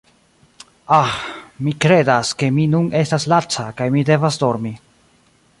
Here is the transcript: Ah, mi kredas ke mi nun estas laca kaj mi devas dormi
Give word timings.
Ah, 0.99 1.11
mi 1.67 1.73
kredas 1.85 2.33
ke 2.39 2.51
mi 2.57 2.65
nun 2.73 2.89
estas 3.03 3.31
laca 3.35 3.69
kaj 3.83 3.93
mi 3.97 4.07
devas 4.13 4.43
dormi 4.47 4.77